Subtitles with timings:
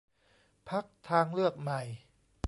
[0.69, 1.81] พรรคทางเลือกใหม่